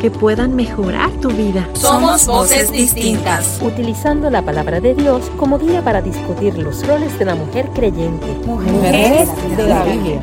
[0.00, 1.68] que puedan mejorar tu vida.
[1.74, 3.60] Somos voces distintas.
[3.62, 8.26] Utilizando la palabra de Dios como guía para discutir los roles de la mujer creyente.
[8.46, 10.20] Mujeres de la Biblia.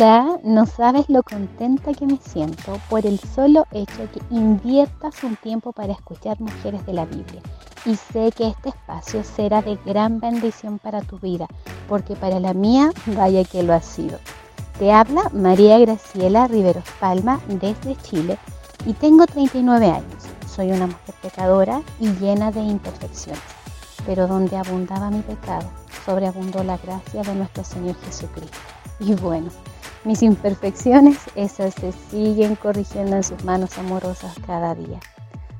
[0.00, 5.36] Hola, no sabes lo contenta que me siento por el solo hecho que inviertas un
[5.36, 7.42] tiempo para escuchar Mujeres de la Biblia
[7.84, 11.46] y sé que este espacio será de gran bendición para tu vida,
[11.86, 14.18] porque para la mía, vaya que lo ha sido.
[14.78, 18.38] Te habla María Graciela Riveros Palma desde Chile
[18.86, 20.24] y tengo 39 años.
[20.48, 23.42] Soy una mujer pecadora y llena de imperfecciones,
[24.06, 25.68] pero donde abundaba mi pecado,
[26.06, 28.56] sobreabundó la gracia de nuestro Señor Jesucristo.
[28.98, 29.50] Y bueno,
[30.04, 34.98] mis imperfecciones, esas se siguen corrigiendo en sus manos amorosas cada día.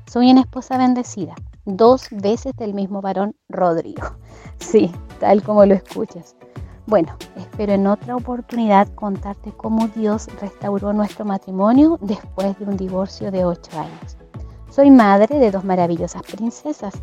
[0.07, 4.03] Soy una esposa bendecida, dos veces del mismo varón, Rodrigo.
[4.59, 6.35] Sí, tal como lo escuchas.
[6.85, 13.31] Bueno, espero en otra oportunidad contarte cómo Dios restauró nuestro matrimonio después de un divorcio
[13.31, 14.17] de 8 años.
[14.69, 16.93] Soy madre de dos maravillosas princesas,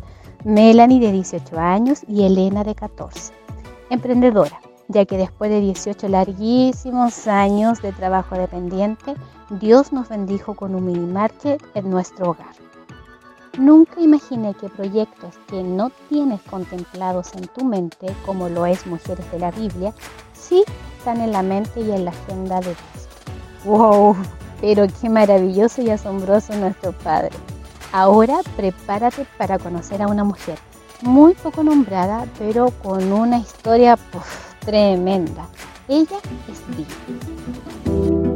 [0.45, 3.33] Melanie de 18 años y Elena de 14.
[3.89, 9.13] Emprendedora, ya que después de 18 larguísimos años de trabajo dependiente,
[9.51, 12.55] Dios nos bendijo con un mini market en nuestro hogar.
[13.57, 19.31] Nunca imaginé que proyectos que no tienes contemplados en tu mente, como lo es Mujeres
[19.31, 19.93] de la Biblia,
[20.33, 20.63] sí
[20.97, 23.09] están en la mente y en la agenda de Dios.
[23.65, 24.15] ¡Wow!
[24.59, 27.35] Pero qué maravilloso y asombroso nuestro Padre.
[27.91, 30.57] Ahora prepárate para conocer a una mujer
[31.01, 33.97] muy poco nombrada, pero con una historia
[34.65, 35.47] tremenda.
[35.87, 38.29] Ella es Dina.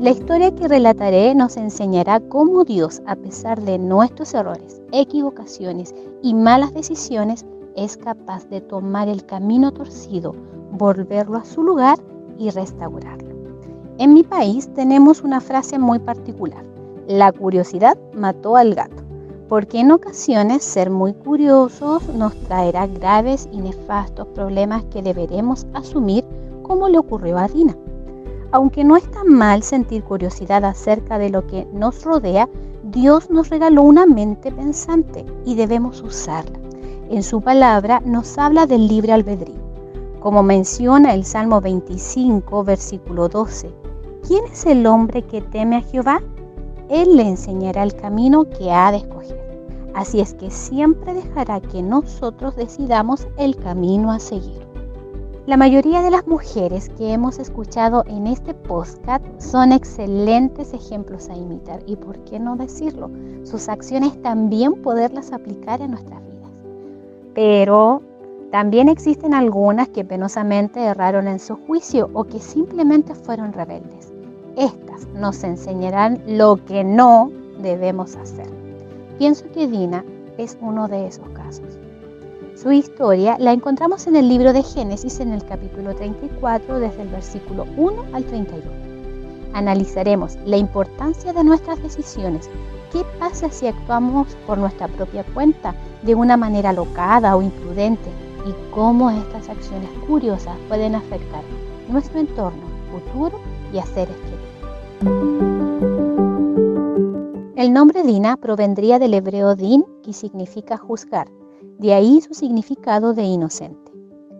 [0.00, 6.34] La historia que relataré nos enseñará cómo Dios, a pesar de nuestros errores, equivocaciones y
[6.34, 10.34] malas decisiones, es capaz de tomar el camino torcido,
[10.72, 11.98] volverlo a su lugar
[12.36, 13.30] y restaurarlo.
[13.98, 16.64] En mi país tenemos una frase muy particular.
[17.06, 19.01] La curiosidad mató al gato,
[19.52, 26.24] porque en ocasiones ser muy curiosos nos traerá graves y nefastos problemas que deberemos asumir
[26.62, 27.76] como le ocurrió a Dina.
[28.50, 32.48] Aunque no está mal sentir curiosidad acerca de lo que nos rodea,
[32.84, 36.58] Dios nos regaló una mente pensante y debemos usarla.
[37.10, 39.60] En su palabra nos habla del libre albedrío.
[40.20, 43.70] Como menciona el Salmo 25, versículo 12,
[44.26, 46.22] ¿quién es el hombre que teme a Jehová?
[46.88, 49.41] Él le enseñará el camino que ha de escoger.
[49.94, 54.62] Así es que siempre dejará que nosotros decidamos el camino a seguir.
[55.44, 61.36] La mayoría de las mujeres que hemos escuchado en este podcast son excelentes ejemplos a
[61.36, 63.10] imitar y por qué no decirlo,
[63.42, 66.52] sus acciones también poderlas aplicar en nuestras vidas.
[67.34, 68.02] Pero
[68.52, 74.12] también existen algunas que penosamente erraron en su juicio o que simplemente fueron rebeldes.
[74.56, 78.61] Estas nos enseñarán lo que no debemos hacer.
[79.22, 80.04] Pienso que Dina
[80.36, 81.78] es uno de esos casos.
[82.56, 87.08] Su historia la encontramos en el libro de Génesis en el capítulo 34 desde el
[87.08, 88.64] versículo 1 al 31.
[89.54, 92.50] Analizaremos la importancia de nuestras decisiones.
[92.90, 95.72] ¿Qué pasa si actuamos por nuestra propia cuenta
[96.02, 98.10] de una manera alocada o imprudente?
[98.44, 101.44] Y cómo estas acciones curiosas pueden afectar
[101.88, 103.38] nuestro entorno futuro
[103.72, 104.16] y a seres
[107.62, 111.28] El nombre Dina provendría del hebreo din, que significa juzgar,
[111.78, 113.92] de ahí su significado de inocente.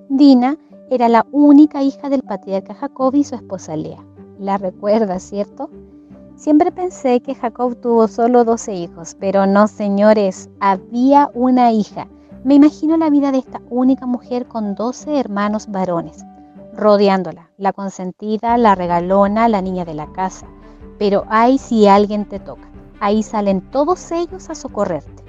[0.09, 0.59] Dina
[0.91, 4.05] era la única hija del patriarca Jacob y su esposa Lea.
[4.41, 5.71] La recuerda, ¿cierto?
[6.35, 12.09] Siempre pensé que Jacob tuvo solo 12 hijos, pero no, señores, había una hija.
[12.43, 16.25] Me imagino la vida de esta única mujer con 12 hermanos varones,
[16.75, 20.49] rodeándola, la consentida, la regalona, la niña de la casa.
[20.99, 22.72] Pero ay si alguien te toca,
[23.03, 25.25] ahí salen todos ellos a socorrerte.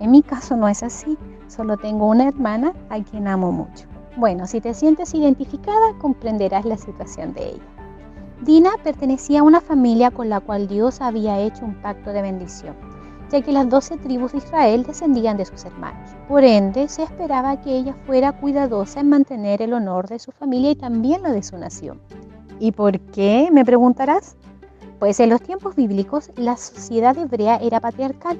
[0.00, 1.16] En mi caso no es así.
[1.46, 3.86] Solo tengo una hermana a quien amo mucho.
[4.16, 7.72] Bueno, si te sientes identificada, comprenderás la situación de ella.
[8.40, 12.74] Dina pertenecía a una familia con la cual Dios había hecho un pacto de bendición.
[13.30, 16.10] ya que las doce tribus de Israel descendían de sus hermanos.
[16.28, 20.72] Por ende, se esperaba que ella fuera cuidadosa en mantener el honor de su familia
[20.72, 22.00] y también la de su nación.
[22.58, 23.48] ¿Y por qué?
[23.52, 24.36] me preguntarás.
[25.02, 28.38] Pues en los tiempos bíblicos la sociedad hebrea era patriarcal.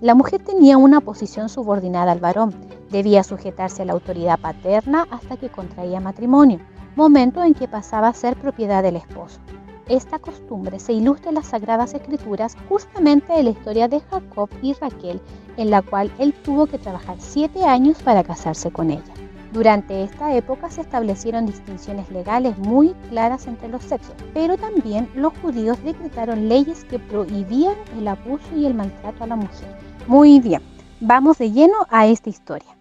[0.00, 2.54] La mujer tenía una posición subordinada al varón,
[2.88, 6.60] debía sujetarse a la autoridad paterna hasta que contraía matrimonio,
[6.94, 9.40] momento en que pasaba a ser propiedad del esposo.
[9.88, 14.72] Esta costumbre se ilustra en las Sagradas Escrituras justamente en la historia de Jacob y
[14.74, 15.20] Raquel,
[15.56, 19.23] en la cual él tuvo que trabajar siete años para casarse con ella.
[19.54, 25.32] Durante esta época se establecieron distinciones legales muy claras entre los sexos, pero también los
[25.38, 29.78] judíos decretaron leyes que prohibían el abuso y el maltrato a la mujer.
[30.08, 30.60] Muy bien,
[31.00, 32.76] vamos de lleno a esta historia.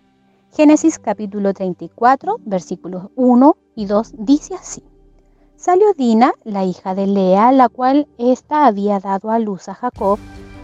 [0.52, 4.82] Génesis capítulo 34, versículos 1 y 2 dice así.
[5.56, 10.18] Salió Dina, la hija de Lea, la cual ésta había dado a luz a Jacob,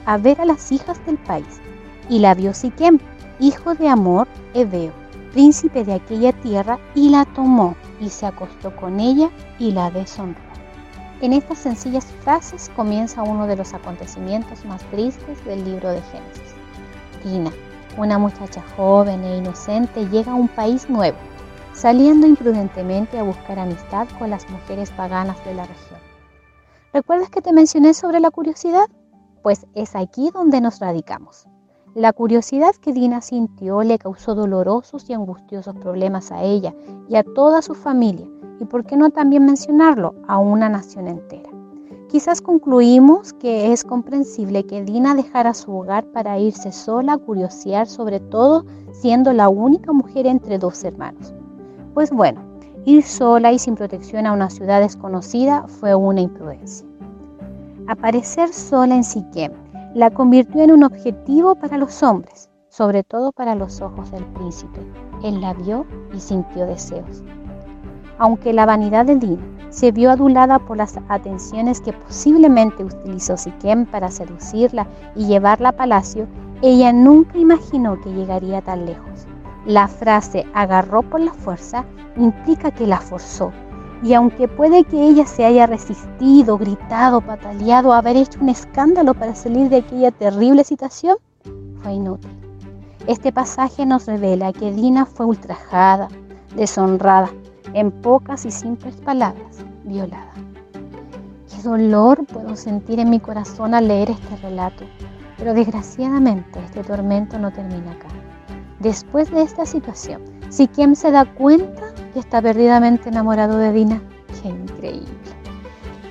[0.08, 1.62] a ver a las hijas del país,
[2.10, 2.98] y la vio Siquem,
[3.40, 4.99] hijo de Amor, Ebeo
[5.32, 10.50] príncipe de aquella tierra, y la tomó y se acostó con ella y la deshonró.
[11.22, 16.56] En estas sencillas frases comienza uno de los acontecimientos más tristes del libro de Génesis.
[17.22, 17.52] Tina,
[17.98, 21.18] una muchacha joven e inocente, llega a un país nuevo,
[21.74, 26.00] saliendo imprudentemente a buscar amistad con las mujeres paganas de la región.
[26.94, 28.88] ¿Recuerdas que te mencioné sobre la curiosidad?
[29.44, 31.49] Pues es aquí donde nos radicamos.
[31.96, 36.76] La curiosidad que Dina sintió le causó dolorosos y angustiosos problemas a ella
[37.08, 38.28] y a toda su familia,
[38.60, 41.50] y por qué no también mencionarlo, a una nación entera.
[42.08, 47.88] Quizás concluimos que es comprensible que Dina dejara su hogar para irse sola a curiosear,
[47.88, 51.34] sobre todo siendo la única mujer entre dos hermanos.
[51.96, 52.40] Pues bueno,
[52.86, 56.88] ir sola y sin protección a una ciudad desconocida fue una imprudencia.
[57.88, 59.52] Aparecer sola en Siquem
[59.94, 64.80] la convirtió en un objetivo para los hombres, sobre todo para los ojos del príncipe.
[65.24, 67.24] Él la vio y sintió deseos.
[68.20, 73.86] Aunque la vanidad de Dina se vio adulada por las atenciones que posiblemente utilizó Siquem
[73.86, 76.28] para seducirla y llevarla a palacio,
[76.62, 79.28] ella nunca imaginó que llegaría tan lejos.
[79.66, 81.86] La frase agarró por la fuerza
[82.18, 83.52] implica que la forzó,
[84.02, 89.36] y aunque puede que ella se haya resistido, gritado, pataleado, haber hecho un escándalo para
[89.36, 91.18] salir de aquella terrible situación,
[91.82, 92.32] fue inútil.
[93.08, 96.08] Este pasaje nos revela que Dina fue ultrajada,
[96.56, 97.30] deshonrada,
[97.74, 100.32] en pocas y simples palabras, violada.
[101.50, 104.86] Qué dolor puedo sentir en mi corazón al leer este relato,
[105.38, 108.08] pero desgraciadamente este tormento no termina acá.
[108.80, 114.02] Después de esta situación, si quien se da cuenta está perdidamente enamorado de Dina.
[114.42, 115.10] ¡Qué increíble!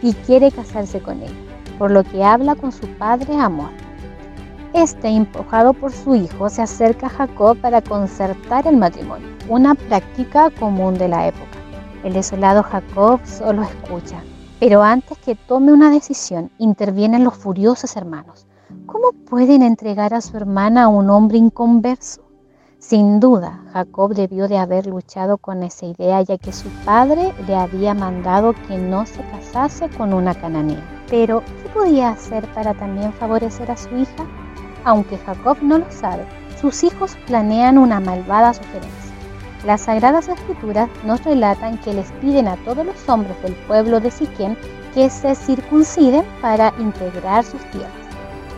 [0.02, 1.32] Y quiere casarse con ella,
[1.78, 3.70] por lo que habla con su padre Amor.
[4.74, 10.50] Este, empujado por su hijo, se acerca a Jacob para concertar el matrimonio, una práctica
[10.50, 11.58] común de la época.
[12.04, 14.22] El desolado Jacob solo escucha,
[14.60, 18.46] pero antes que tome una decisión, intervienen los furiosos hermanos.
[18.86, 22.27] ¿Cómo pueden entregar a su hermana a un hombre inconverso?
[22.80, 27.56] Sin duda, Jacob debió de haber luchado con esa idea ya que su padre le
[27.56, 30.80] había mandado que no se casase con una cananea.
[31.10, 34.24] Pero, ¿qué podía hacer para también favorecer a su hija?
[34.84, 36.24] Aunque Jacob no lo sabe,
[36.60, 39.12] sus hijos planean una malvada sugerencia.
[39.66, 44.12] Las Sagradas Escrituras nos relatan que les piden a todos los hombres del pueblo de
[44.12, 44.54] Siquem
[44.94, 47.90] que se circunciden para integrar sus tierras.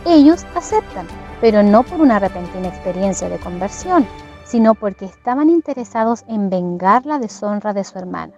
[0.05, 1.07] Ellos aceptan,
[1.41, 4.07] pero no por una repentina experiencia de conversión,
[4.45, 8.33] sino porque estaban interesados en vengar la deshonra de su hermana.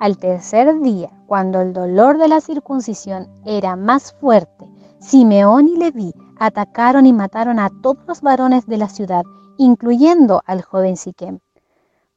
[0.00, 4.68] Al tercer día, cuando el dolor de la circuncisión era más fuerte,
[4.98, 9.22] Simeón y Leví atacaron y mataron a todos los varones de la ciudad,
[9.58, 11.38] incluyendo al joven Siquem.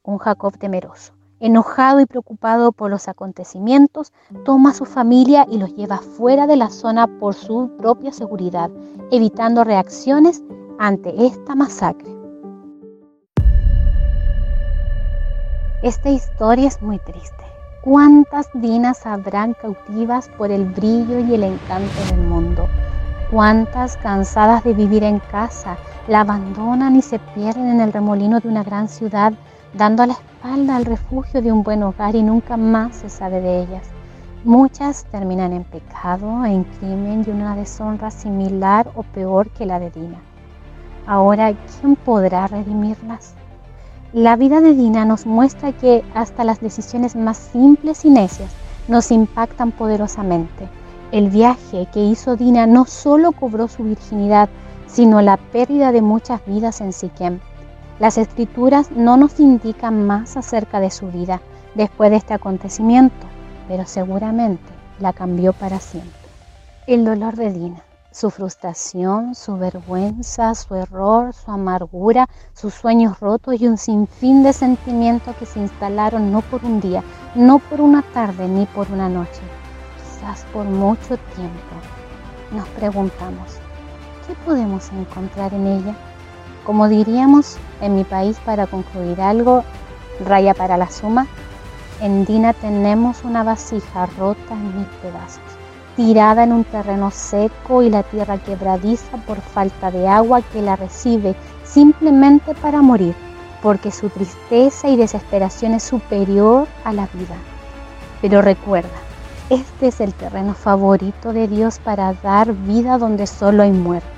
[0.02, 4.12] Un Jacob temeroso, enojado y preocupado por los acontecimientos,
[4.44, 8.70] toma a su familia y los lleva fuera de la zona por su propia seguridad,
[9.10, 10.42] evitando reacciones
[10.78, 12.14] ante esta masacre.
[15.82, 17.44] Esta historia es muy triste.
[17.82, 22.66] ¿Cuántas dinas habrán cautivas por el brillo y el encanto del mundo?
[23.30, 25.76] ¿Cuántas cansadas de vivir en casa
[26.08, 29.32] la abandonan y se pierden en el remolino de una gran ciudad,
[29.74, 33.40] dando a la espalda al refugio de un buen hogar y nunca más se sabe
[33.40, 33.86] de ellas?
[34.44, 39.90] Muchas terminan en pecado, en crimen y una deshonra similar o peor que la de
[39.90, 40.18] Dina.
[41.06, 43.34] Ahora, ¿quién podrá redimirlas?
[44.12, 48.50] La vida de Dina nos muestra que hasta las decisiones más simples y necias
[48.86, 50.68] nos impactan poderosamente.
[51.10, 54.48] El viaje que hizo Dina no solo cobró su virginidad,
[54.96, 57.38] sino la pérdida de muchas vidas en Siquem.
[57.98, 61.42] Las escrituras no nos indican más acerca de su vida
[61.74, 63.26] después de este acontecimiento,
[63.68, 64.64] pero seguramente
[64.98, 66.18] la cambió para siempre.
[66.86, 73.60] El dolor de Dina, su frustración, su vergüenza, su error, su amargura, sus sueños rotos
[73.60, 78.00] y un sinfín de sentimientos que se instalaron no por un día, no por una
[78.00, 79.42] tarde ni por una noche,
[79.98, 81.74] quizás por mucho tiempo.
[82.50, 83.60] Nos preguntamos,
[84.26, 85.94] ¿qué podemos encontrar en ella?
[86.64, 89.64] Como diríamos en mi país para concluir algo,
[90.24, 91.26] raya para la suma,
[92.00, 95.40] en Dina tenemos una vasija rota en mil pedazos,
[95.94, 100.76] tirada en un terreno seco y la tierra quebradiza por falta de agua que la
[100.76, 103.14] recibe simplemente para morir,
[103.62, 107.36] porque su tristeza y desesperación es superior a la vida.
[108.20, 108.88] Pero recuerda,
[109.48, 114.15] este es el terreno favorito de Dios para dar vida donde solo hay muerte.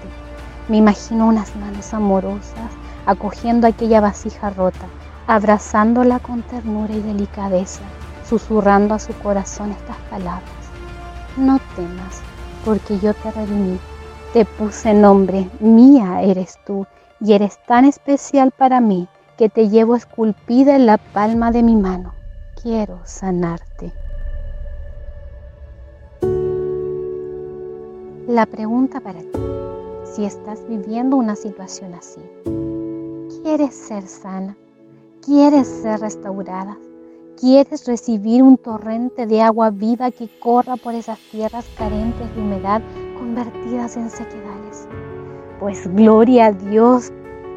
[0.69, 2.71] Me imagino unas manos amorosas
[3.07, 4.87] acogiendo aquella vasija rota,
[5.27, 7.81] abrazándola con ternura y delicadeza,
[8.29, 10.43] susurrando a su corazón estas palabras.
[11.39, 12.21] No temas,
[12.67, 13.79] porque yo te redimí,
[14.35, 16.87] te puse nombre, mía eres tú,
[17.19, 19.09] y eres tan especial para mí
[19.39, 22.13] que te llevo esculpida en la palma de mi mano.
[22.61, 23.91] Quiero sanarte.
[28.27, 29.39] La pregunta para ti
[30.19, 32.21] si estás viviendo una situación así.
[33.41, 34.57] ¿Quieres ser sana?
[35.25, 36.77] ¿Quieres ser restaurada?
[37.39, 42.83] ¿Quieres recibir un torrente de agua viva que corra por esas tierras carentes de humedad
[43.17, 44.89] convertidas en sequedales?
[45.61, 47.13] Pues gloria a Dios,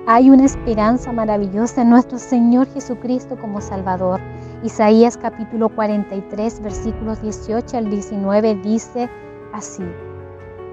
[0.05, 4.21] hay una esperanza maravillosa en nuestro Señor Jesucristo como Salvador.
[4.63, 9.09] Isaías capítulo 43 versículos 18 al 19 dice
[9.51, 9.81] así.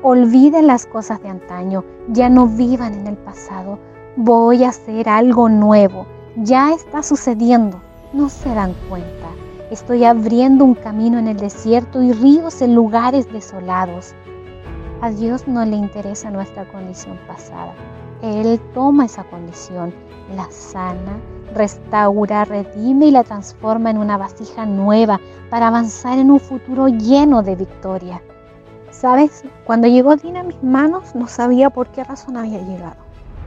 [0.02, 3.80] Olviden las cosas de antaño, ya no vivan en el pasado.
[4.16, 6.06] Voy a hacer algo nuevo.
[6.36, 7.80] Ya está sucediendo.
[8.12, 9.26] No se dan cuenta.
[9.72, 14.14] Estoy abriendo un camino en el desierto y ríos en lugares desolados.
[15.00, 17.74] A Dios no le interesa nuestra condición pasada.
[18.22, 19.92] Él toma esa condición,
[20.36, 21.18] la sana,
[21.54, 27.42] restaura, redime y la transforma en una vasija nueva para avanzar en un futuro lleno
[27.42, 28.22] de victoria.
[29.00, 29.44] ¿Sabes?
[29.64, 32.96] Cuando llegó Dina a mis manos no sabía por qué razón había llegado.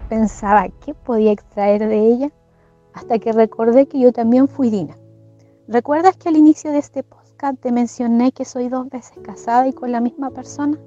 [0.08, 2.32] Pensaba qué podía extraer de ella
[2.94, 4.96] hasta que recordé que yo también fui Dina.
[5.68, 9.74] ¿Recuerdas que al inicio de este podcast te mencioné que soy dos veces casada y
[9.74, 10.78] con la misma persona?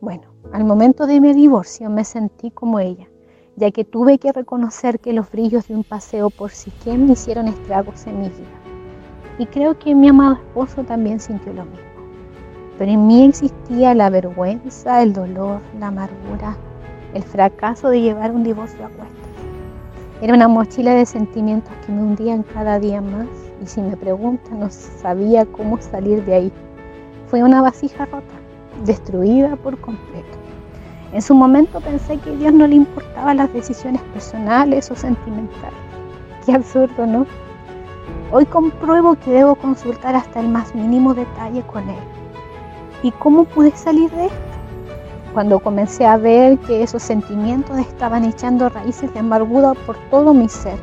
[0.00, 3.08] Bueno, al momento de mi divorcio me sentí como ella,
[3.56, 7.48] ya que tuve que reconocer que los brillos de un paseo por Siquem me hicieron
[7.48, 8.60] estragos en mi vida.
[9.40, 11.91] Y creo que mi amado esposo también sintió lo mismo
[12.82, 16.56] pero en mí existía la vergüenza, el dolor, la amargura,
[17.14, 19.30] el fracaso de llevar un divorcio a cuestas.
[20.20, 23.28] Era una mochila de sentimientos que me hundían cada día más
[23.62, 26.52] y si me preguntan no sabía cómo salir de ahí.
[27.28, 28.34] Fue una vasija rota,
[28.84, 30.36] destruida por completo.
[31.12, 35.78] En su momento pensé que a Dios no le importaban las decisiones personales o sentimentales.
[36.44, 37.26] Qué absurdo, ¿no?
[38.32, 42.21] Hoy compruebo que debo consultar hasta el más mínimo detalle con Él
[43.02, 44.36] ¿Y cómo pude salir de esto?
[45.32, 50.48] Cuando comencé a ver que esos sentimientos estaban echando raíces de amargura por todo mi
[50.48, 50.78] ser.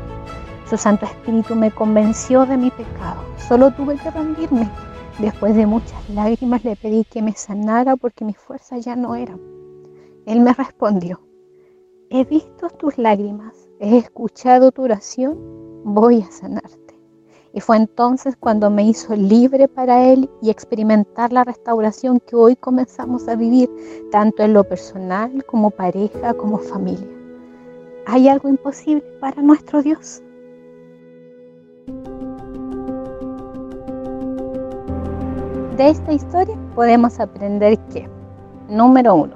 [0.69, 3.21] Su Santo Espíritu me convenció de mi pecado.
[3.38, 4.69] Solo tuve que rendirme.
[5.19, 9.39] Después de muchas lágrimas le pedí que me sanara porque mis fuerzas ya no eran.
[10.25, 11.21] Él me respondió,
[12.09, 15.38] he visto tus lágrimas, he escuchado tu oración,
[15.83, 16.88] voy a sanarte.
[17.53, 22.56] Y fue entonces cuando me hizo libre para Él y experimentar la restauración que hoy
[22.56, 23.70] comenzamos a vivir,
[24.12, 27.08] tanto en lo personal como pareja, como familia.
[28.06, 30.22] ¿Hay algo imposible para nuestro Dios?
[35.75, 38.08] De esta historia podemos aprender que,
[38.68, 39.36] número uno,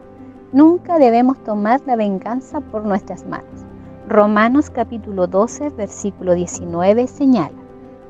[0.52, 3.66] nunca debemos tomar la venganza por nuestras manos.
[4.08, 7.63] Romanos capítulo 12, versículo 19 señala,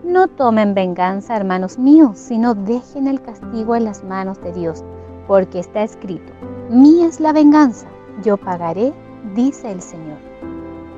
[0.03, 4.83] no tomen venganza, hermanos míos, sino dejen el castigo en las manos de Dios,
[5.27, 6.31] porque está escrito,
[6.69, 7.87] mía es la venganza,
[8.23, 8.93] yo pagaré,
[9.35, 10.17] dice el Señor.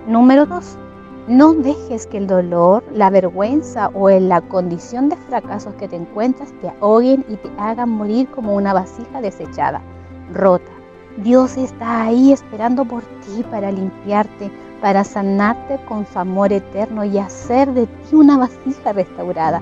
[0.08, 0.78] Número 2.
[1.28, 5.96] No dejes que el dolor, la vergüenza o en la condición de fracasos que te
[5.96, 9.82] encuentras te ahoguen y te hagan morir como una vasija desechada,
[10.32, 10.72] rota.
[11.18, 14.52] Dios está ahí esperando por ti para limpiarte,
[14.86, 19.60] para sanarte con su amor eterno y hacer de ti una vasija restaurada.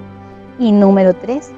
[0.59, 1.49] Y número tres,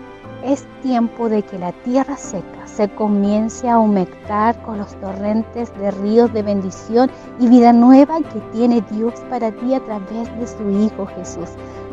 [0.43, 5.89] es tiempo de que la tierra seca se comience a humectar con los torrentes de
[5.89, 10.69] ríos de bendición y vida nueva que tiene Dios para ti a través de su
[10.69, 11.49] Hijo Jesús.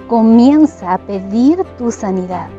[0.08, 2.50] Comienza a pedir tu sanidad.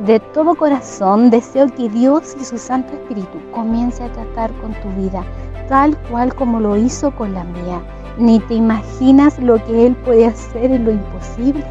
[0.00, 4.88] De todo corazón deseo que Dios y su Santo Espíritu comience a tratar con tu
[5.00, 5.22] vida,
[5.68, 7.82] tal cual como lo hizo con la mía.
[8.18, 11.64] Ni te imaginas lo que Él puede hacer en lo imposible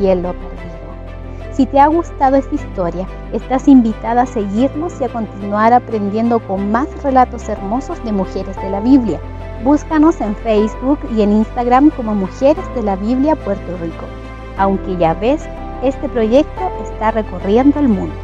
[0.00, 0.58] y en lo perdido.
[1.52, 6.70] Si te ha gustado esta historia, estás invitada a seguirnos y a continuar aprendiendo con
[6.70, 9.20] más relatos hermosos de mujeres de la Biblia.
[9.64, 14.04] Búscanos en Facebook y en Instagram como Mujeres de la Biblia Puerto Rico.
[14.56, 15.48] Aunque ya ves,
[15.82, 18.14] este proyecto está recorriendo el mundo.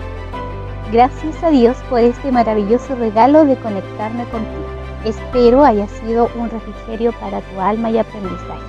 [0.93, 4.65] Gracias a Dios por este maravilloso regalo de conectarme contigo.
[5.05, 8.63] Espero haya sido un refrigerio para tu alma y aprendizaje.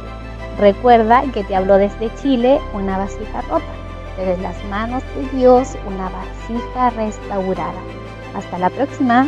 [0.59, 3.85] Recuerda que te hablo desde Chile una vasija rota
[4.17, 7.81] desde las manos de Dios una vasija restaurada.
[8.35, 9.27] Hasta la próxima.